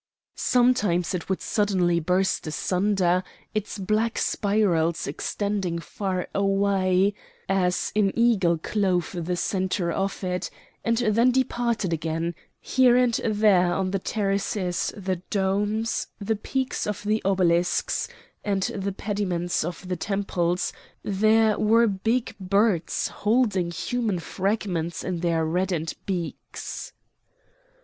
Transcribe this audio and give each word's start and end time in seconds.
Sometimes 0.33 1.13
it 1.13 1.29
would 1.29 1.43
suddenly 1.43 1.99
burst 1.99 2.47
asunder, 2.47 3.23
its 3.53 3.77
black 3.77 4.17
spirals 4.17 5.05
extending 5.05 5.77
far 5.77 6.27
away, 6.33 7.13
as 7.47 7.91
an 7.95 8.11
eagle 8.17 8.57
clove 8.57 9.15
the 9.15 9.35
centre 9.35 9.91
of 9.91 10.23
it, 10.23 10.49
and 10.83 10.97
then 10.97 11.29
departed 11.29 11.93
again; 11.93 12.33
here 12.59 12.95
and 12.97 13.13
there 13.23 13.71
on 13.71 13.91
the 13.91 13.99
terraces 13.99 14.91
the 14.97 15.17
domes, 15.29 16.07
the 16.19 16.35
peaks 16.35 16.87
of 16.87 17.03
the 17.03 17.21
obelisks, 17.23 18.07
and 18.43 18.63
the 18.75 18.91
pediments 18.93 19.63
of 19.63 19.87
the 19.87 19.95
temples 19.95 20.73
there 21.03 21.59
were 21.59 21.85
big 21.85 22.33
birds 22.39 23.09
holding 23.09 23.69
human 23.69 24.17
fragments 24.17 25.03
in 25.03 25.19
their 25.19 25.45
reddened 25.45 25.93
beaks. 26.07 26.91